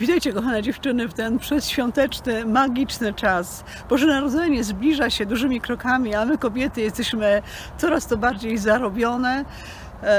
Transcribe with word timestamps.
Witajcie 0.00 0.32
kochane 0.32 0.62
dziewczyny 0.62 1.08
w 1.08 1.14
ten 1.14 1.38
przedświąteczny, 1.38 2.44
magiczny 2.44 3.14
czas. 3.14 3.64
Boże 3.88 4.06
Narodzenie 4.06 4.64
zbliża 4.64 5.10
się 5.10 5.26
dużymi 5.26 5.60
krokami, 5.60 6.14
a 6.14 6.24
my 6.24 6.38
kobiety 6.38 6.80
jesteśmy 6.80 7.42
coraz 7.78 8.06
to 8.06 8.16
bardziej 8.16 8.58
zarobione, 8.58 9.44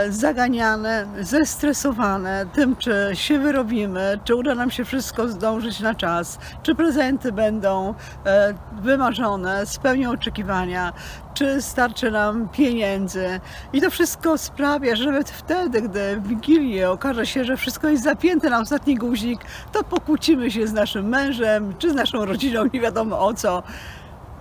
zaganiane, 0.10 1.08
zestresowane 1.20 2.46
tym, 2.54 2.76
czy 2.76 3.10
się 3.14 3.40
wyrobimy, 3.40 4.20
czy 4.24 4.36
uda 4.36 4.56
nam 4.56 4.72
się 4.72 4.86
wszystko 4.86 5.28
zdążyć 5.28 5.80
na 5.80 5.96
czas, 5.96 6.40
czy 6.64 6.76
prezenty 6.76 7.32
będą 7.32 7.94
e, 8.26 8.54
wymarzone, 8.82 9.66
spełnią 9.66 10.12
oczekiwania, 10.12 10.94
czy 11.34 11.62
starczy 11.62 12.12
nam 12.12 12.50
pieniędzy. 12.50 13.40
I 13.74 13.82
to 13.82 13.90
wszystko 13.90 14.38
sprawia, 14.38 14.96
że 14.96 15.06
nawet 15.06 15.30
wtedy, 15.30 15.82
gdy 15.82 16.18
w 16.20 16.28
Wigilię 16.28 16.92
okaże 16.92 17.26
się, 17.26 17.46
że 17.46 17.58
wszystko 17.58 17.88
jest 17.88 18.04
zapięte 18.04 18.50
na 18.50 18.60
ostatni 18.60 18.96
guzik, 18.96 19.42
to 19.72 19.84
pokłócimy 19.84 20.52
się 20.52 20.68
z 20.68 20.74
naszym 20.74 21.10
mężem, 21.10 21.74
czy 21.80 21.92
z 21.92 21.96
naszą 21.96 22.26
rodziną, 22.26 22.64
nie 22.74 22.82
wiadomo 22.82 23.20
o 23.20 23.34
co. 23.34 23.64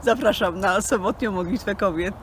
Zapraszam 0.02 0.60
na 0.60 0.80
sobotnią 0.80 1.32
modlitwę 1.32 1.74
kobiet. 1.74 2.14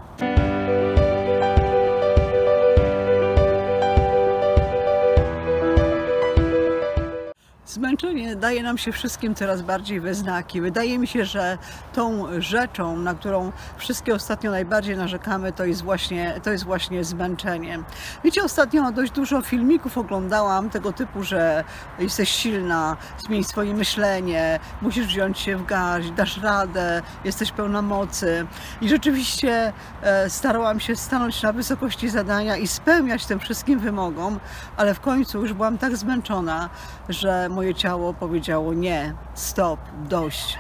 Zmęczenie 7.76 8.36
daje 8.36 8.64
nam 8.64 8.78
się 8.78 8.92
wszystkim 8.92 9.36
coraz 9.36 9.62
bardziej 9.62 10.00
we 10.00 10.14
znaki. 10.14 10.62
Wydaje 10.62 11.00
mi 11.00 11.08
się, 11.08 11.26
że 11.26 11.58
tą 11.94 12.26
rzeczą, 12.42 12.98
na 12.98 13.14
którą 13.14 13.52
wszystkie 13.78 14.16
ostatnio 14.16 14.52
najbardziej 14.52 14.98
narzekamy, 14.98 15.52
to 15.52 15.66
jest 15.66 15.82
właśnie, 15.82 16.40
to 16.44 16.52
jest 16.52 16.64
właśnie 16.64 17.04
zmęczenie. 17.04 17.80
Wiecie, 18.24 18.44
ostatnio 18.44 18.92
dość 18.92 19.12
dużo 19.12 19.42
filmików 19.42 19.98
oglądałam 19.98 20.70
tego 20.70 20.94
typu, 20.94 21.24
że 21.24 21.64
jesteś 22.00 22.30
silna, 22.30 22.98
zmień 23.18 23.44
swoje 23.44 23.74
myślenie, 23.74 24.60
musisz 24.82 25.08
wziąć 25.08 25.40
się 25.40 25.58
w 25.58 25.66
garść, 25.66 26.12
dasz 26.12 26.38
radę, 26.38 27.02
jesteś 27.26 27.52
pełna 27.52 27.82
mocy. 27.82 28.48
I 28.82 28.90
rzeczywiście 28.90 29.74
e, 30.02 30.30
starałam 30.30 30.80
się 30.80 30.96
stanąć 30.96 31.42
na 31.42 31.54
wysokości 31.54 32.10
zadania 32.10 32.58
i 32.58 32.68
spełniać 32.68 33.26
tym 33.26 33.40
wszystkim 33.40 33.80
wymogom, 33.80 34.40
ale 34.78 34.94
w 34.94 35.00
końcu 35.00 35.42
już 35.42 35.54
byłam 35.54 35.78
tak 35.78 35.98
zmęczona, 35.98 36.70
że 37.10 37.50
moje 37.50 37.65
ciało 37.74 38.14
powiedziało 38.14 38.74
nie, 38.74 39.14
stop, 39.34 39.80
dość. 40.10 40.58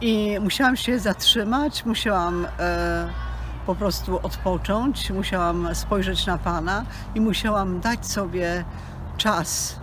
I 0.00 0.38
musiałam 0.40 0.76
się 0.76 0.98
zatrzymać, 0.98 1.84
musiałam 1.84 2.46
e, 2.58 3.08
po 3.66 3.74
prostu 3.74 4.20
odpocząć, 4.22 5.10
musiałam 5.10 5.74
spojrzeć 5.74 6.26
na 6.26 6.38
Pana 6.38 6.84
i 7.14 7.20
musiałam 7.20 7.80
dać 7.80 8.06
sobie 8.06 8.64
czas. 9.16 9.79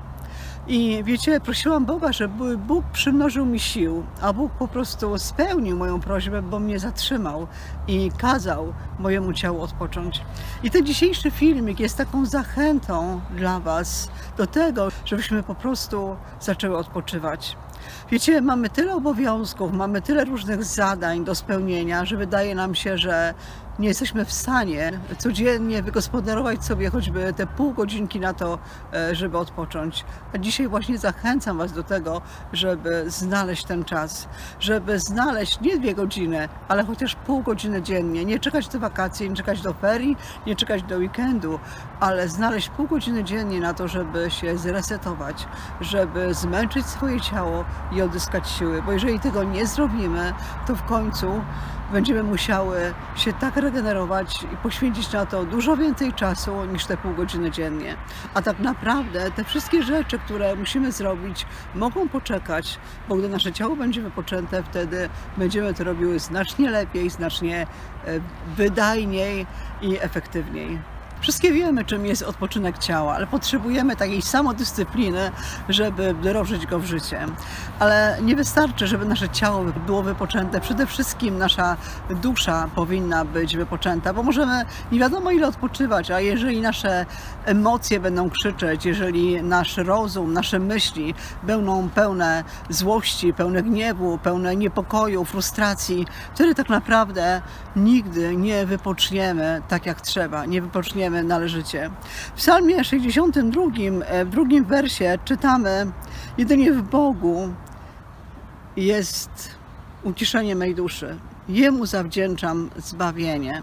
I 0.69 1.03
wiecie, 1.03 1.39
prosiłam 1.39 1.85
Boga, 1.85 2.13
żeby 2.13 2.57
Bóg 2.57 2.85
przymnożył 2.93 3.45
mi 3.45 3.59
sił, 3.59 4.03
a 4.21 4.33
Bóg 4.33 4.51
po 4.51 4.67
prostu 4.67 5.17
spełnił 5.17 5.77
moją 5.77 5.99
prośbę, 5.99 6.41
bo 6.41 6.59
mnie 6.59 6.79
zatrzymał 6.79 7.47
i 7.87 8.11
kazał 8.17 8.73
mojemu 8.99 9.33
ciału 9.33 9.61
odpocząć. 9.61 10.21
I 10.63 10.71
ten 10.71 10.85
dzisiejszy 10.85 11.31
filmik 11.31 11.79
jest 11.79 11.97
taką 11.97 12.25
zachętą 12.25 13.21
dla 13.35 13.59
Was 13.59 14.09
do 14.37 14.47
tego, 14.47 14.87
żebyśmy 15.05 15.43
po 15.43 15.55
prostu 15.55 16.15
zaczęły 16.39 16.77
odpoczywać. 16.77 17.57
Wiecie, 18.11 18.41
mamy 18.41 18.69
tyle 18.69 18.95
obowiązków, 18.95 19.73
mamy 19.73 20.01
tyle 20.01 20.25
różnych 20.25 20.63
zadań 20.63 21.25
do 21.25 21.35
spełnienia, 21.35 22.05
że 22.05 22.17
wydaje 22.17 22.55
nam 22.55 22.75
się, 22.75 22.97
że 22.97 23.33
nie 23.79 23.87
jesteśmy 23.87 24.25
w 24.25 24.33
stanie 24.33 24.99
codziennie 25.17 25.83
wygospodarować 25.83 26.65
sobie 26.65 26.89
choćby 26.89 27.33
te 27.33 27.47
pół 27.47 27.73
godzinki 27.73 28.19
na 28.19 28.33
to, 28.33 28.59
e, 28.93 29.15
żeby 29.15 29.37
odpocząć. 29.37 30.05
A 30.33 30.37
dzisiaj 30.37 30.67
właśnie 30.67 30.97
zachęcam 30.97 31.57
Was 31.57 31.71
do 31.73 31.83
tego, 31.83 32.21
żeby 32.53 33.03
znaleźć 33.07 33.63
ten 33.63 33.83
czas, 33.83 34.27
żeby 34.59 34.99
znaleźć 34.99 35.61
nie 35.61 35.77
dwie 35.77 35.95
godziny, 35.95 36.49
ale 36.67 36.85
chociaż 36.85 37.15
pół 37.15 37.43
godziny 37.43 37.81
dziennie. 37.81 38.25
Nie 38.25 38.39
czekać 38.39 38.67
do 38.67 38.79
wakacji, 38.79 39.29
nie 39.29 39.35
czekać 39.35 39.61
do 39.61 39.73
ferii, 39.73 40.17
nie 40.47 40.55
czekać 40.55 40.83
do 40.83 40.97
weekendu, 40.97 41.59
ale 41.99 42.29
znaleźć 42.29 42.69
pół 42.69 42.87
godziny 42.87 43.23
dziennie 43.23 43.59
na 43.59 43.73
to, 43.73 43.87
żeby 43.87 44.31
się 44.31 44.57
zresetować, 44.57 45.47
żeby 45.81 46.33
zmęczyć 46.33 46.85
swoje 46.85 47.21
ciało 47.21 47.65
i 47.91 48.01
odzyskać 48.01 48.49
siły. 48.49 48.81
Bo 48.81 48.91
jeżeli 48.91 49.19
tego 49.19 49.43
nie 49.43 49.67
zrobimy, 49.67 50.33
to 50.67 50.75
w 50.75 50.83
końcu 50.83 51.41
będziemy 51.91 52.23
musiały 52.23 52.93
się 53.15 53.33
tak 53.33 53.57
regenerować 53.57 54.43
i 54.43 54.57
poświęcić 54.57 55.11
na 55.11 55.25
to 55.25 55.45
dużo 55.45 55.77
więcej 55.77 56.13
czasu 56.13 56.65
niż 56.65 56.85
te 56.85 56.97
pół 56.97 57.13
godziny 57.13 57.51
dziennie. 57.51 57.95
A 58.33 58.41
tak 58.41 58.59
naprawdę 58.59 59.31
te 59.31 59.43
wszystkie 59.43 59.83
rzeczy, 59.83 60.19
które 60.19 60.55
musimy 60.55 60.91
zrobić, 60.91 61.45
mogą 61.75 62.09
poczekać, 62.09 62.79
bo 63.09 63.15
gdy 63.15 63.29
nasze 63.29 63.53
ciało 63.53 63.75
będzie 63.75 64.01
wypoczęte, 64.01 64.63
wtedy 64.63 65.09
będziemy 65.37 65.73
to 65.73 65.83
robiły 65.83 66.19
znacznie 66.19 66.69
lepiej, 66.69 67.09
znacznie 67.09 67.61
e, 67.61 68.19
wydajniej 68.55 69.47
i 69.81 69.97
efektywniej. 70.01 70.96
Wszystkie 71.21 71.51
wiemy, 71.51 71.85
czym 71.85 72.05
jest 72.05 72.23
odpoczynek 72.23 72.77
ciała, 72.77 73.15
ale 73.15 73.27
potrzebujemy 73.27 73.95
takiej 73.95 74.21
samodyscypliny, 74.21 75.31
żeby 75.69 76.13
wdrożyć 76.13 76.65
go 76.65 76.79
w 76.79 76.85
życie. 76.85 77.25
Ale 77.79 78.17
nie 78.21 78.35
wystarczy, 78.35 78.87
żeby 78.87 79.05
nasze 79.05 79.29
ciało 79.29 79.63
było 79.85 80.03
wypoczęte. 80.03 80.61
Przede 80.61 80.85
wszystkim 80.85 81.37
nasza 81.37 81.77
dusza 82.09 82.69
powinna 82.75 83.25
być 83.25 83.57
wypoczęta, 83.57 84.13
bo 84.13 84.23
możemy 84.23 84.65
nie 84.91 84.99
wiadomo 84.99 85.31
ile 85.31 85.47
odpoczywać, 85.47 86.11
a 86.11 86.19
jeżeli 86.19 86.61
nasze 86.61 87.05
emocje 87.45 87.99
będą 87.99 88.29
krzyczeć, 88.29 88.85
jeżeli 88.85 89.43
nasz 89.43 89.77
rozum, 89.77 90.33
nasze 90.33 90.59
myśli 90.59 91.13
będą 91.43 91.89
pełne 91.89 92.43
złości, 92.69 93.33
pełne 93.33 93.63
gniewu, 93.63 94.17
pełne 94.17 94.55
niepokoju, 94.55 95.25
frustracji, 95.25 96.05
wtedy 96.35 96.55
tak 96.55 96.69
naprawdę 96.69 97.41
nigdy 97.75 98.35
nie 98.35 98.65
wypoczniemy 98.65 99.61
tak 99.67 99.85
jak 99.85 100.01
trzeba. 100.01 100.45
Nie 100.45 100.61
wypoczniemy 100.61 101.06
należycie. 101.09 101.89
W 102.35 102.37
psalmie 102.37 102.83
62, 102.83 103.61
e, 104.05 104.25
w 104.25 104.29
drugim 104.29 104.65
wersie 104.65 105.19
czytamy 105.25 105.91
jedynie 106.37 106.73
w 106.73 106.81
Bogu 106.81 107.53
jest 108.75 109.29
uciszenie 110.03 110.55
mej 110.55 110.75
duszy. 110.75 111.17
Jemu 111.49 111.85
zawdzięczam 111.85 112.69
zbawienie. 112.77 113.61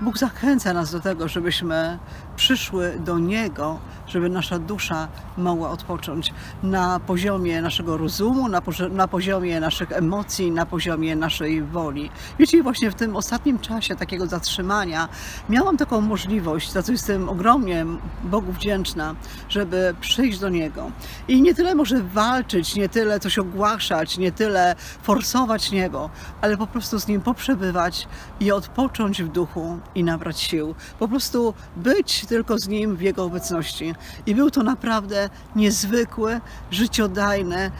Bóg 0.00 0.18
zachęca 0.18 0.72
nas 0.72 0.92
do 0.92 1.00
tego, 1.00 1.28
żebyśmy 1.28 1.98
przyszły 2.36 2.98
do 2.98 3.18
Niego, 3.18 3.78
żeby 4.06 4.28
nasza 4.28 4.58
dusza 4.58 5.08
mogła 5.36 5.70
odpocząć 5.70 6.32
na 6.62 7.00
poziomie 7.00 7.62
naszego 7.62 7.96
rozumu, 7.96 8.48
na, 8.48 8.62
na, 8.90 9.08
poziomie 9.08 9.60
naszych 9.60 9.92
emocji, 9.92 10.50
na 10.50 10.66
poziomie 10.66 11.16
naszej 11.16 11.62
woli. 11.62 12.10
Wiecie, 12.38 12.62
właśnie 12.62 12.90
w 12.90 12.94
tym 12.94 13.16
ostatnim 13.16 13.58
czasie 13.58 13.96
takiego 13.96 14.26
zatrzymania 14.26 15.08
miałam 15.48 15.76
taką 15.76 16.00
możliwość, 16.00 16.72
za 16.72 16.82
co 16.82 16.92
jestem 16.92 17.28
ogromnie 17.28 17.86
Bogu 18.24 18.52
wdzięczna, 18.52 19.14
żeby 19.48 19.94
przyjść 20.00 20.38
do 20.38 20.48
Niego. 20.48 20.90
I 21.28 21.42
nie 21.42 21.54
tyle 21.54 21.74
może 21.74 22.02
walczyć, 22.02 22.74
nie 22.74 22.88
tyle 22.88 23.20
coś 23.20 23.38
ogłaszać, 23.38 24.18
nie 24.18 24.32
tyle 24.32 24.74
forsować 25.02 25.70
niebo, 25.70 26.10
ale 26.40 26.56
po 26.56 26.66
prostu 26.66 26.98
z 26.98 27.08
Nim 27.08 27.20
poprzebywać 27.20 28.08
i 28.40 28.52
odpocząć 28.52 29.22
w 29.22 29.28
duchu 29.28 29.78
i 29.94 30.04
nabrać 30.04 30.40
sił. 30.40 30.74
Po 30.98 31.08
prostu 31.08 31.54
być 31.76 32.26
tylko 32.26 32.58
z 32.58 32.68
Nim 32.68 32.96
w 32.96 33.00
Jego 33.00 33.24
obecności. 33.24 33.94
I 34.26 34.34
był 34.34 34.50
to 34.50 34.62
naprawdę 34.62 35.28
niezwykły, 35.56 36.40
życiodajny 36.70 37.70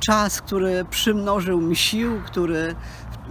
czas, 0.00 0.42
który 0.42 0.84
przymnożył 0.84 1.60
mi 1.60 1.76
sił, 1.76 2.20
który, 2.26 2.74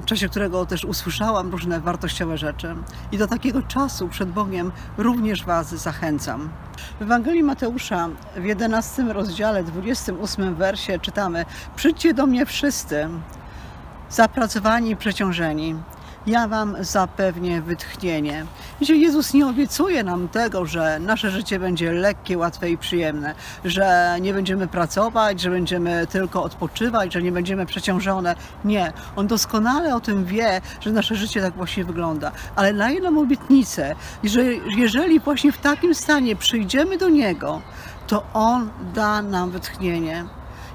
w 0.02 0.06
czasie 0.06 0.30
którego 0.30 0.66
też 0.66 0.86
usłyszałam 0.86 1.52
różne 1.52 1.80
wartościowe 1.80 2.38
rzeczy. 2.38 2.76
I 3.12 3.18
do 3.18 3.28
takiego 3.28 3.62
czasu 3.62 4.08
przed 4.08 4.32
Bogiem 4.32 4.72
również 4.98 5.44
Was 5.44 5.76
zachęcam. 5.76 6.50
W 7.00 7.02
Ewangelii 7.02 7.44
Mateusza 7.44 8.10
w 8.38 8.44
11 8.44 9.04
rozdziale, 9.04 9.64
28 9.64 10.56
wersie 10.56 11.00
czytamy: 11.00 11.46
Przyjdźcie 11.76 12.14
do 12.14 12.26
mnie 12.26 12.46
wszyscy, 12.46 13.10
zapracowani 14.10 14.92
i 14.92 14.96
przeciążeni, 14.96 15.76
ja 16.28 16.48
Wam 16.48 16.76
zapewnię 16.80 17.62
wytchnienie. 17.62 18.46
Wiecie, 18.82 18.96
Jezus 18.96 19.34
nie 19.34 19.48
obiecuje 19.48 20.04
nam 20.04 20.28
tego, 20.28 20.66
że 20.66 21.00
nasze 21.00 21.32
życie 21.32 21.60
będzie 21.60 21.92
lekkie, 21.92 22.38
łatwe 22.38 22.70
i 22.70 22.78
przyjemne, 22.78 23.36
że 23.66 24.18
nie 24.22 24.34
będziemy 24.34 24.68
pracować, 24.68 25.42
że 25.42 25.50
będziemy 25.50 26.08
tylko 26.08 26.44
odpoczywać, 26.44 27.14
że 27.14 27.22
nie 27.22 27.32
będziemy 27.32 27.66
przeciążone. 27.66 28.36
Nie. 28.66 28.94
On 29.16 29.28
doskonale 29.28 29.96
o 29.96 30.00
tym 30.00 30.26
wie, 30.26 30.62
że 30.80 30.92
nasze 30.92 31.16
życie 31.16 31.42
tak 31.42 31.54
właśnie 31.54 31.86
wygląda. 31.86 32.32
Ale 32.56 32.74
daje 32.74 33.02
nam 33.02 33.18
obietnicę, 33.18 33.96
że 34.24 34.44
jeżeli 34.78 35.20
właśnie 35.20 35.52
w 35.52 35.58
takim 35.58 35.96
stanie 35.96 36.36
przyjdziemy 36.36 36.98
do 36.98 37.10
Niego, 37.10 37.62
to 38.08 38.24
On 38.34 38.70
da 38.94 39.22
nam 39.22 39.52
wytchnienie. 39.52 40.26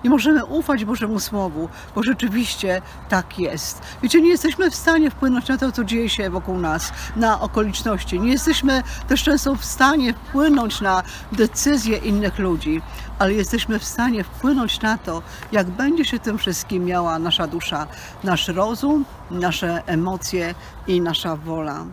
I 0.04 0.08
możemy 0.08 0.44
ufać 0.44 0.84
Bożemu 0.84 1.20
Słowu, 1.20 1.68
bo 1.94 2.02
rzeczywiście 2.02 2.82
tak 3.08 3.38
jest. 3.38 3.82
Wiecie, 4.02 4.20
nie 4.20 4.28
jesteśmy 4.28 4.70
w 4.70 4.74
stanie 4.74 5.10
wpłynąć 5.10 5.48
na 5.48 5.58
to, 5.58 5.72
co 5.72 5.84
dzieje 5.84 6.08
się 6.08 6.30
wokół 6.30 6.58
nas, 6.58 6.92
na 7.16 7.40
okoliczności. 7.40 8.20
Nie 8.20 8.32
jesteśmy 8.32 8.82
też 9.08 9.22
często 9.22 9.54
w 9.54 9.64
stanie 9.64 10.14
wpłynąć 10.14 10.80
na 10.80 11.02
decyzje 11.32 11.96
innych 11.96 12.38
ludzi, 12.38 12.82
ale 13.18 13.34
jesteśmy 13.34 13.78
w 13.78 13.84
stanie 13.84 14.24
wpłynąć 14.24 14.80
na 14.80 14.98
to, 14.98 15.22
jak 15.52 15.70
będzie 15.70 16.04
się 16.04 16.18
tym 16.18 16.38
wszystkim 16.38 16.84
miała 16.84 17.18
nasza 17.18 17.46
dusza, 17.46 17.86
nasz 18.24 18.48
rozum, 18.48 19.04
nasze 19.30 19.82
emocje 19.86 20.54
i 20.86 21.00
nasza 21.00 21.36
wola. 21.36 21.84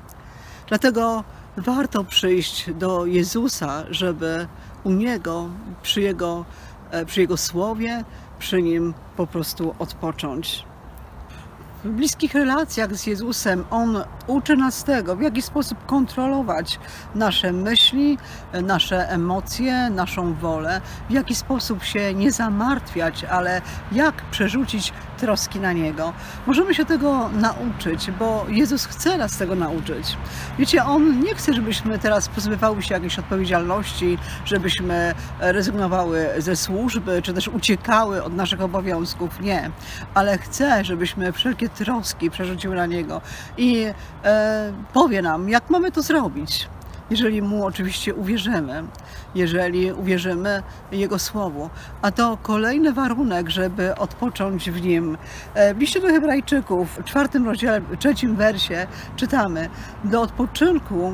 Dlatego 0.67 1.23
warto 1.57 2.03
przyjść 2.03 2.71
do 2.73 3.05
Jezusa, 3.05 3.83
żeby 3.89 4.47
u 4.83 4.91
Niego, 4.91 5.49
przy 5.81 6.01
Jego, 6.01 6.45
przy 7.05 7.21
Jego 7.21 7.37
słowie, 7.37 8.03
przy 8.39 8.61
Nim 8.61 8.93
po 9.17 9.27
prostu 9.27 9.75
odpocząć. 9.79 10.65
W 11.83 11.89
bliskich 11.89 12.33
relacjach 12.33 12.95
z 12.95 13.07
Jezusem 13.07 13.65
On 13.69 14.03
uczy 14.27 14.57
nas 14.57 14.83
tego, 14.83 15.15
w 15.15 15.21
jaki 15.21 15.41
sposób 15.41 15.85
kontrolować 15.85 16.79
nasze 17.15 17.51
myśli, 17.51 18.17
nasze 18.63 19.09
emocje, 19.09 19.89
naszą 19.89 20.33
wolę, 20.33 20.81
w 21.09 21.13
jaki 21.13 21.35
sposób 21.35 21.83
się 21.83 22.13
nie 22.13 22.31
zamartwiać, 22.31 23.23
ale 23.23 23.61
jak 23.91 24.21
przerzucić 24.31 24.93
troski 25.17 25.59
na 25.59 25.73
Niego. 25.73 26.13
Możemy 26.47 26.73
się 26.73 26.85
tego 26.85 27.29
nauczyć, 27.29 28.11
bo 28.11 28.45
Jezus 28.49 28.85
chce 28.85 29.17
nas 29.17 29.37
tego 29.37 29.55
nauczyć. 29.55 30.17
Wiecie, 30.59 30.83
On 30.83 31.19
nie 31.19 31.35
chce, 31.35 31.53
żebyśmy 31.53 31.99
teraz 31.99 32.29
pozbywały 32.29 32.81
się 32.81 32.93
jakiejś 32.93 33.19
odpowiedzialności, 33.19 34.17
żebyśmy 34.45 35.13
rezygnowały 35.39 36.27
ze 36.37 36.55
służby, 36.55 37.21
czy 37.21 37.33
też 37.33 37.47
uciekały 37.47 38.23
od 38.23 38.33
naszych 38.33 38.61
obowiązków. 38.61 39.39
Nie, 39.41 39.71
ale 40.13 40.37
chce, 40.37 40.85
żebyśmy 40.85 41.31
wszelkie 41.31 41.69
troski 41.69 42.31
przerzuciły 42.31 42.75
na 42.75 42.85
Niego 42.85 43.21
i 43.57 43.85
e, 44.23 44.73
powie 44.93 45.21
nam, 45.21 45.49
jak 45.49 45.69
mamy 45.69 45.91
to 45.91 46.01
zrobić 46.01 46.67
jeżeli 47.09 47.41
mu 47.41 47.65
oczywiście 47.65 48.15
uwierzymy, 48.15 48.83
jeżeli 49.35 49.91
uwierzymy 49.91 50.63
Jego 50.91 51.19
Słowu. 51.19 51.69
A 52.01 52.11
to 52.11 52.37
kolejny 52.41 52.93
warunek, 52.93 53.49
żeby 53.49 53.95
odpocząć 53.95 54.71
w 54.71 54.81
Nim. 54.81 55.17
E, 55.53 55.73
w 55.73 55.77
liście 55.77 56.01
do 56.01 56.07
Hebrajczyków, 56.07 56.99
w 56.99 57.03
czwartym 57.03 57.45
rozdziale, 57.45 57.81
trzecim 57.99 58.35
wersie 58.35 58.87
czytamy, 59.15 59.69
do 60.03 60.21
odpoczynku 60.21 61.13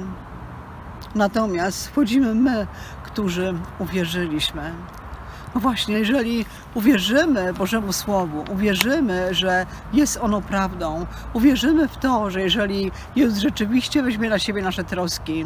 natomiast 1.15 1.87
wchodzimy 1.87 2.35
my, 2.35 2.67
którzy 3.03 3.53
uwierzyliśmy. 3.79 4.71
No 5.55 5.61
właśnie, 5.61 5.95
jeżeli 5.99 6.45
uwierzymy 6.75 7.53
Bożemu 7.53 7.93
Słowu, 7.93 8.45
uwierzymy, 8.51 9.33
że 9.33 9.65
jest 9.93 10.17
ono 10.17 10.41
prawdą, 10.41 11.05
uwierzymy 11.33 11.87
w 11.87 11.97
to, 11.97 12.29
że 12.29 12.41
jeżeli 12.41 12.91
Jezus 13.15 13.39
rzeczywiście 13.39 14.03
weźmie 14.03 14.29
na 14.29 14.39
siebie 14.39 14.61
nasze 14.61 14.83
troski, 14.83 15.45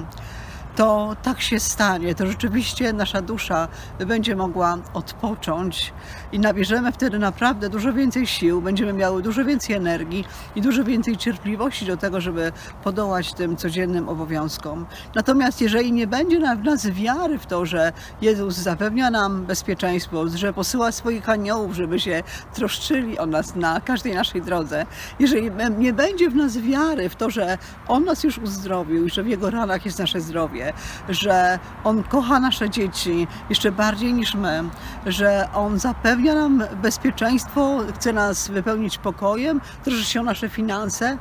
to 0.77 1.15
tak 1.23 1.41
się 1.41 1.59
stanie, 1.59 2.15
to 2.15 2.27
rzeczywiście 2.27 2.93
nasza 2.93 3.21
dusza 3.21 3.67
będzie 3.99 4.35
mogła 4.35 4.77
odpocząć 4.93 5.93
i 6.31 6.39
nabierzemy 6.39 6.91
wtedy 6.91 7.19
naprawdę 7.19 7.69
dużo 7.69 7.93
więcej 7.93 8.27
sił, 8.27 8.61
będziemy 8.61 8.93
miały 8.93 9.21
dużo 9.21 9.45
więcej 9.45 9.75
energii 9.75 10.25
i 10.55 10.61
dużo 10.61 10.83
więcej 10.83 11.17
cierpliwości 11.17 11.85
do 11.85 11.97
tego, 11.97 12.21
żeby 12.21 12.51
podołać 12.83 13.33
tym 13.33 13.57
codziennym 13.57 14.09
obowiązkom. 14.09 14.85
Natomiast 15.15 15.61
jeżeli 15.61 15.91
nie 15.91 16.07
będzie 16.07 16.55
w 16.55 16.63
nas 16.63 16.87
wiary 16.87 17.37
w 17.37 17.45
to, 17.45 17.65
że 17.65 17.93
Jezus 18.21 18.55
zapewnia 18.55 19.09
nam 19.09 19.45
bezpieczeństwo, 19.45 20.27
że 20.35 20.53
posyła 20.53 20.91
swoich 20.91 21.29
aniołów, 21.29 21.75
żeby 21.75 21.99
się 21.99 22.23
troszczyli 22.53 23.19
o 23.19 23.25
nas 23.25 23.55
na 23.55 23.81
każdej 23.81 24.15
naszej 24.15 24.41
drodze, 24.41 24.85
jeżeli 25.19 25.51
nie 25.77 25.93
będzie 25.93 26.29
w 26.29 26.35
nas 26.35 26.57
wiary 26.57 27.09
w 27.09 27.15
to, 27.15 27.29
że 27.29 27.57
On 27.87 28.03
nas 28.03 28.23
już 28.23 28.37
uzdrowił 28.37 29.05
i 29.05 29.09
że 29.09 29.23
w 29.23 29.27
Jego 29.27 29.49
ranach 29.49 29.85
jest 29.85 29.99
nasze 29.99 30.21
zdrowie, 30.21 30.66
że 31.09 31.59
On 31.83 32.03
kocha 32.03 32.39
nasze 32.39 32.69
dzieci 32.69 33.27
jeszcze 33.49 33.71
bardziej 33.71 34.13
niż 34.13 34.35
my, 34.35 34.63
że 35.05 35.49
On 35.53 35.79
zapewnia 35.79 36.35
nam 36.35 36.63
bezpieczeństwo, 36.81 37.79
chce 37.95 38.13
nas 38.13 38.47
wypełnić 38.47 38.97
pokojem, 38.97 39.61
troszczy 39.83 40.05
się 40.05 40.19
o 40.19 40.23
nasze 40.23 40.49
finanse. 40.49 41.17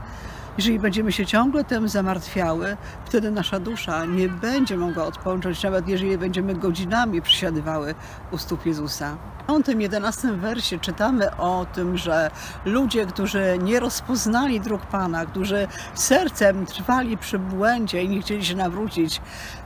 Jeżeli 0.56 0.78
będziemy 0.78 1.12
się 1.12 1.26
ciągle 1.26 1.64
tym 1.64 1.88
zamartwiały, 1.88 2.76
wtedy 3.04 3.30
nasza 3.30 3.60
dusza 3.60 4.04
nie 4.04 4.28
będzie 4.28 4.76
mogła 4.76 5.04
odpocząć, 5.04 5.62
nawet 5.62 5.88
jeżeli 5.88 6.18
będziemy 6.18 6.54
godzinami 6.54 7.22
przysiadywały 7.22 7.94
u 8.30 8.38
stóp 8.38 8.66
Jezusa. 8.66 9.16
W 9.48 9.62
tym 9.62 9.80
11 9.80 10.32
wersie 10.32 10.78
czytamy 10.78 11.36
o 11.36 11.66
tym, 11.74 11.96
że 11.98 12.30
ludzie, 12.64 13.06
którzy 13.06 13.58
nie 13.62 13.80
rozpoznali 13.80 14.60
dróg 14.60 14.86
Pana, 14.86 15.26
którzy 15.26 15.68
sercem 15.94 16.66
trwali 16.66 17.18
przy 17.18 17.38
błędzie 17.38 18.02
i 18.02 18.08
nie 18.08 18.20
chcieli 18.20 18.44
się 18.44 18.54
nawrócić, 18.54 19.20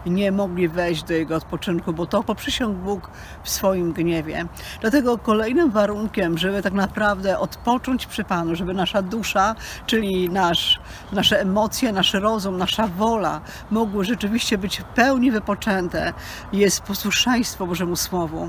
nie 0.06 0.32
mogli 0.32 0.69
wejść 0.69 1.03
do 1.03 1.15
Jego 1.15 1.37
odpoczynku, 1.37 1.93
bo 1.93 2.06
to 2.06 2.23
poprzysiągł 2.23 2.79
Bóg 2.79 3.11
w 3.43 3.50
swoim 3.50 3.93
gniewie. 3.93 4.47
Dlatego 4.81 5.19
kolejnym 5.19 5.71
warunkiem, 5.71 6.38
żeby 6.38 6.62
tak 6.62 6.73
naprawdę 6.73 7.38
odpocząć 7.38 8.06
przy 8.06 8.25
Panu, 8.25 8.56
żeby 8.56 8.75
nasza 8.75 9.03
dusza, 9.03 9.55
czyli 9.87 10.31
nasz, 10.31 10.81
nasze 11.12 11.41
emocje, 11.41 11.93
nasz 11.93 12.15
rozum, 12.15 12.56
nasza 12.59 12.87
wola 12.87 13.41
mogły 13.71 14.05
rzeczywiście 14.05 14.59
być 14.59 14.81
w 14.81 14.85
pełni 14.85 15.31
wypoczęte, 15.31 16.12
jest 16.53 16.81
posłuszeństwo 16.81 17.67
Bożemu 17.67 17.97
Słowu. 17.97 18.49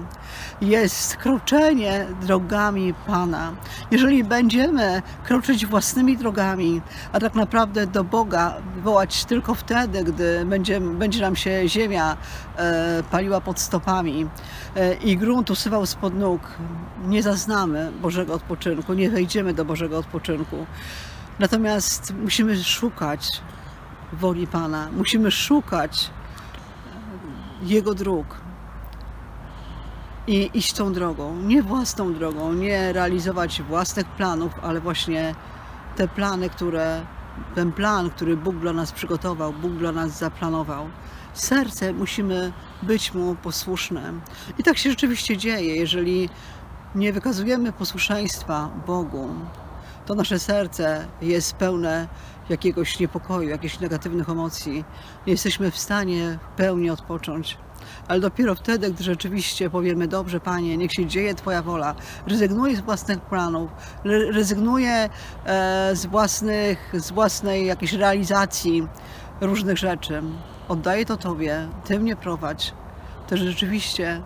Jest 0.62 1.21
kroczenie 1.22 2.08
drogami 2.22 2.94
Pana. 2.94 3.54
Jeżeli 3.92 4.24
będziemy 4.24 5.02
kroczyć 5.24 5.66
własnymi 5.66 6.18
drogami, 6.18 6.82
a 7.14 7.20
tak 7.20 7.36
naprawdę 7.36 7.88
do 7.88 8.04
Boga 8.04 8.54
wołać 8.84 9.26
tylko 9.26 9.56
wtedy, 9.56 10.04
gdy 10.04 10.46
będzie, 10.46 10.82
będzie 10.82 11.22
nam 11.22 11.36
się 11.36 11.70
ziemia 11.70 12.18
e, 12.58 13.04
paliła 13.12 13.42
pod 13.42 13.60
stopami 13.60 14.28
e, 14.76 14.94
i 14.94 15.18
grunt 15.18 15.50
usywał 15.52 15.86
spod 15.86 16.16
nóg, 16.16 16.42
nie 17.08 17.24
zaznamy 17.24 17.92
Bożego 18.02 18.34
odpoczynku, 18.34 18.94
nie 18.94 19.10
wejdziemy 19.10 19.54
do 19.54 19.66
Bożego 19.66 19.98
odpoczynku. 19.98 20.66
Natomiast 21.40 22.14
musimy 22.24 22.64
szukać 22.64 23.42
woli 24.14 24.48
Pana, 24.48 24.90
musimy 24.98 25.32
szukać 25.32 26.10
Jego 27.64 27.94
dróg 27.94 28.42
i 30.32 30.50
iść 30.54 30.74
tą 30.74 30.94
drogą, 30.94 31.36
nie 31.36 31.64
własną 31.64 32.14
drogą, 32.14 32.54
nie 32.54 32.94
realizować 32.94 33.62
własnych 33.62 34.06
planów, 34.06 34.52
ale 34.62 34.80
właśnie 34.82 35.36
te 35.96 36.08
plany, 36.08 36.50
które, 36.50 37.02
ten 37.56 37.72
plan, 37.72 38.10
który 38.10 38.38
Bóg 38.38 38.56
dla 38.56 38.74
nas 38.74 38.92
przygotował, 38.92 39.54
Bóg 39.54 39.72
dla 39.72 39.92
nas 39.92 40.20
zaplanował. 40.20 40.90
Serce 41.34 41.94
musimy 41.94 42.52
być 42.84 43.14
Mu 43.14 43.36
posłuszne. 43.36 44.14
I 44.58 44.64
tak 44.64 44.78
się 44.78 44.90
rzeczywiście 44.90 45.38
dzieje, 45.38 45.76
jeżeli 45.76 46.30
nie 46.96 47.14
wykazujemy 47.14 47.72
posłuszeństwa 47.72 48.70
Bogu, 48.88 49.30
to 50.06 50.16
nasze 50.16 50.40
serce 50.40 51.08
jest 51.22 51.54
pełne 51.54 52.08
jakiegoś 52.50 53.00
niepokoju, 53.00 53.50
jakichś 53.50 53.80
negatywnych 53.80 54.30
emocji. 54.30 54.86
Nie 55.28 55.34
jesteśmy 55.34 55.72
w 55.72 55.78
stanie 55.78 56.40
w 56.54 56.58
pełni 56.58 56.90
odpocząć 56.90 57.58
ale 58.08 58.20
dopiero 58.20 58.56
wtedy, 58.56 58.92
gdy 58.92 59.04
rzeczywiście 59.04 59.70
powiemy, 59.70 60.08
dobrze 60.08 60.40
Panie, 60.40 60.78
niech 60.78 60.92
się 60.92 61.06
dzieje 61.06 61.36
Twoja 61.36 61.62
wola, 61.62 61.96
rezygnuję 62.28 62.76
z 62.76 62.82
własnych 62.82 63.22
planów, 63.22 63.72
rezygnuję 64.32 65.10
e, 65.46 65.92
z, 65.96 66.06
własnych, 66.06 66.94
z 66.94 67.12
własnej 67.12 67.66
jakiejś 67.66 67.94
realizacji 67.94 68.88
różnych 69.42 69.78
rzeczy, 69.78 70.22
oddaję 70.68 71.06
to 71.06 71.18
Tobie, 71.18 71.68
Ty 71.86 72.00
mnie 72.00 72.16
prowadź, 72.16 72.74
to 73.28 73.38
rzeczywiście 73.38 74.22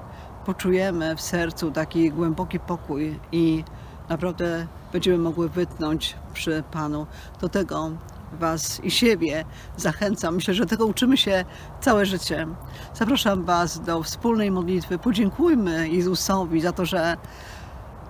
poczujemy 0.45 1.15
w 1.15 1.21
sercu 1.21 1.71
taki 1.71 2.11
głęboki 2.11 2.59
pokój 2.59 3.19
i 3.31 3.63
naprawdę 4.09 4.67
będziemy 4.93 5.17
mogły 5.17 5.49
wytnąć 5.49 6.15
przy 6.33 6.63
Panu. 6.71 7.07
Do 7.41 7.49
tego 7.49 7.91
Was 8.35 8.83
i 8.83 8.91
siebie 8.91 9.45
zachęcam. 9.77 10.35
Myślę, 10.35 10.53
że 10.53 10.65
tego 10.65 10.85
uczymy 10.85 11.17
się 11.17 11.45
całe 11.81 12.05
życie. 12.05 12.47
Zapraszam 12.93 13.43
Was 13.43 13.79
do 13.79 14.03
wspólnej 14.03 14.51
modlitwy. 14.51 14.97
Podziękujmy 14.99 15.89
Jezusowi 15.89 16.61
za 16.61 16.71
to, 16.71 16.85
że 16.85 17.17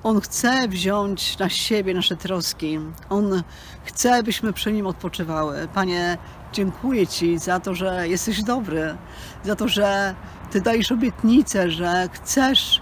On 0.03 0.21
chce 0.21 0.67
wziąć 0.67 1.37
na 1.37 1.49
siebie 1.49 1.93
nasze 1.93 2.15
troski. 2.15 2.79
On 3.09 3.43
chce, 3.83 4.23
byśmy 4.23 4.53
przy 4.53 4.71
Nim 4.71 4.87
odpoczywały. 4.87 5.67
Panie, 5.73 6.17
dziękuję 6.53 7.07
Ci 7.07 7.37
za 7.37 7.59
to, 7.59 7.75
że 7.75 8.07
jesteś 8.07 8.43
dobry, 8.43 8.97
za 9.43 9.55
to, 9.55 9.67
że 9.67 10.15
Ty 10.51 10.61
dajesz 10.61 10.91
obietnicę, 10.91 11.71
że 11.71 12.09
chcesz 12.11 12.81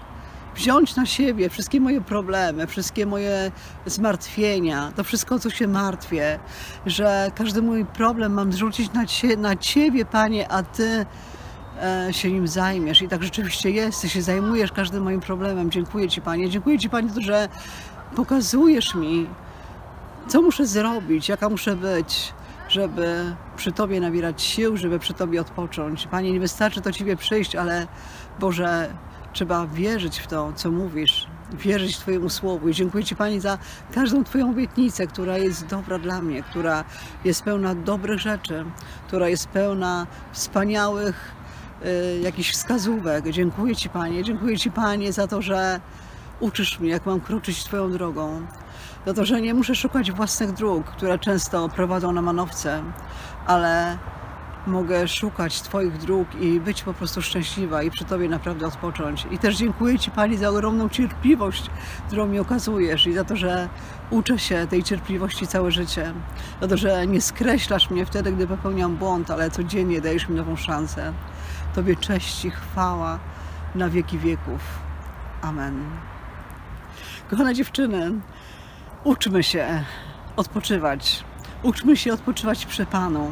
wziąć 0.54 0.96
na 0.96 1.06
siebie 1.06 1.48
wszystkie 1.48 1.80
moje 1.80 2.00
problemy, 2.00 2.66
wszystkie 2.66 3.06
moje 3.06 3.50
zmartwienia, 3.86 4.92
to 4.96 5.04
wszystko, 5.04 5.38
co 5.38 5.50
się 5.50 5.68
martwię, 5.68 6.38
że 6.86 7.30
każdy 7.34 7.62
mój 7.62 7.84
problem 7.84 8.32
mam 8.32 8.52
zrzucić 8.52 8.92
na, 8.92 9.06
cie, 9.06 9.36
na 9.36 9.56
Ciebie, 9.56 10.04
Panie, 10.04 10.48
a 10.52 10.62
Ty 10.62 11.06
e, 11.82 12.12
się 12.12 12.32
nim 12.32 12.48
zajmiesz. 12.48 13.02
I 13.02 13.08
tak 13.08 13.22
rzeczywiście 13.22 13.70
jest, 13.70 14.02
Ty 14.02 14.08
się 14.08 14.22
zajmujesz 14.22 14.72
każdym 14.72 15.02
moim 15.02 15.20
problemem. 15.20 15.70
Dziękuję 15.70 16.08
Ci 16.08 16.20
Panie. 16.20 16.50
Dziękuję 16.50 16.78
Ci 16.78 16.90
Panie, 16.90 17.08
że 17.20 17.48
pokazujesz 18.16 18.94
mi, 18.94 19.26
co 20.28 20.42
muszę 20.42 20.66
zrobić, 20.66 21.28
jaka 21.28 21.48
muszę 21.48 21.76
być, 21.76 22.32
żeby 22.68 23.34
przy 23.56 23.72
Tobie 23.72 24.00
nabierać 24.00 24.42
sił, 24.42 24.76
żeby 24.76 24.98
przy 24.98 25.14
Tobie 25.14 25.40
odpocząć. 25.40 26.06
Panie, 26.06 26.32
nie 26.32 26.40
wystarczy 26.40 26.80
do 26.80 26.92
Ciebie 26.92 27.16
przyjść, 27.16 27.56
ale 27.56 27.86
Boże, 28.40 28.94
trzeba 29.34 29.66
wierzyć 29.66 30.18
w 30.18 30.26
to, 30.26 30.52
co 30.56 30.70
mówisz, 30.70 31.26
wierzyć 31.52 31.98
Twojemu 31.98 32.28
słowu. 32.28 32.68
I 32.68 32.74
dziękuję 32.74 33.04
Ci 33.04 33.16
Pani 33.16 33.40
za 33.40 33.58
każdą 33.94 34.24
Twoją 34.24 34.50
obietnicę, 34.50 35.06
która 35.06 35.38
jest 35.38 35.66
dobra 35.66 35.98
dla 35.98 36.22
mnie, 36.22 36.42
która 36.42 36.84
jest 37.24 37.42
pełna 37.42 37.74
dobrych 37.74 38.20
rzeczy, 38.20 38.64
która 39.06 39.28
jest 39.28 39.48
pełna 39.48 40.06
wspaniałych 40.32 41.32
y, 41.84 42.20
jakichś 42.20 42.52
wskazówek. 42.52 43.30
Dziękuję 43.30 43.76
Ci 43.76 43.88
Panie, 43.88 44.24
dziękuję 44.24 44.58
Ci 44.58 44.70
Panie 44.70 45.12
za 45.12 45.26
to, 45.26 45.42
że 45.42 45.80
uczysz 46.40 46.80
mnie, 46.80 46.90
jak 46.90 47.06
mam 47.06 47.20
kroczyć 47.20 47.64
Twoją 47.64 47.92
drogą. 47.92 48.46
Za 49.06 49.14
to, 49.14 49.24
że 49.24 49.40
nie 49.40 49.54
muszę 49.54 49.74
szukać 49.74 50.12
własnych 50.12 50.52
dróg, 50.52 50.86
które 50.86 51.18
często 51.18 51.68
prowadzą 51.68 52.12
na 52.12 52.22
manowce, 52.22 52.82
ale 53.46 53.98
mogę 54.66 55.08
szukać 55.08 55.62
Twoich 55.62 55.98
dróg 55.98 56.34
i 56.34 56.60
być 56.60 56.82
po 56.82 56.94
prostu 56.94 57.22
szczęśliwa 57.22 57.82
i 57.82 57.90
przy 57.90 58.04
Tobie 58.04 58.28
naprawdę 58.28 58.66
odpocząć. 58.66 59.26
I 59.30 59.38
też 59.38 59.56
dziękuję 59.56 59.98
Ci 59.98 60.10
Pani 60.10 60.36
za 60.36 60.48
ogromną 60.48 60.88
cierpliwość, 60.88 61.70
którą 62.06 62.26
mi 62.26 62.38
okazujesz 62.38 63.06
i 63.06 63.12
za 63.12 63.24
to, 63.24 63.36
że 63.36 63.68
uczę 64.10 64.38
się 64.38 64.66
tej 64.66 64.82
cierpliwości 64.82 65.46
całe 65.46 65.72
życie. 65.72 66.14
Za 66.60 66.68
to, 66.68 66.76
że 66.76 67.06
nie 67.06 67.20
skreślasz 67.20 67.90
mnie 67.90 68.06
wtedy, 68.06 68.32
gdy 68.32 68.46
popełniam 68.46 68.96
błąd, 68.96 69.30
ale 69.30 69.50
codziennie 69.50 70.00
dajesz 70.00 70.28
mi 70.28 70.36
nową 70.36 70.56
szansę. 70.56 71.12
Tobie 71.74 71.96
cześć 71.96 72.44
i 72.44 72.50
chwała 72.50 73.18
na 73.74 73.88
wieki 73.88 74.18
wieków. 74.18 74.60
Amen. 75.42 75.84
Kochane 77.30 77.54
dziewczyny, 77.54 78.12
uczmy 79.04 79.42
się 79.42 79.84
odpoczywać. 80.36 81.24
Uczmy 81.62 81.96
się 81.96 82.12
odpoczywać 82.12 82.66
przy 82.66 82.86
Panu 82.86 83.30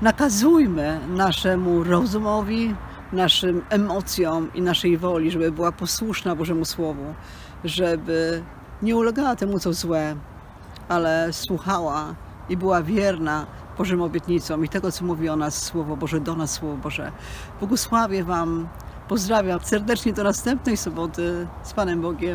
nakazujmy 0.00 1.00
naszemu 1.08 1.84
rozumowi, 1.84 2.74
naszym 3.12 3.62
emocjom 3.70 4.52
i 4.54 4.62
naszej 4.62 4.98
woli, 4.98 5.30
żeby 5.30 5.52
była 5.52 5.72
posłuszna 5.72 6.36
Bożemu 6.36 6.64
Słowu, 6.64 7.14
żeby 7.64 8.42
nie 8.82 8.96
ulegała 8.96 9.36
temu, 9.36 9.58
co 9.58 9.72
złe, 9.72 10.16
ale 10.88 11.32
słuchała 11.32 12.14
i 12.48 12.56
była 12.56 12.82
wierna 12.82 13.46
Bożym 13.78 14.02
obietnicom 14.02 14.64
i 14.64 14.68
tego, 14.68 14.92
co 14.92 15.04
mówi 15.04 15.28
o 15.28 15.36
nas 15.36 15.62
Słowo 15.62 15.96
Boże, 15.96 16.20
do 16.20 16.36
nas 16.36 16.52
Słowo 16.52 16.76
Boże. 16.76 17.12
Błogosławię 17.58 18.24
Wam, 18.24 18.68
pozdrawiam 19.08 19.60
serdecznie 19.60 20.12
do 20.12 20.24
następnej 20.24 20.76
soboty 20.76 21.46
z 21.62 21.72
Panem 21.72 22.00
Bogiem. 22.00 22.30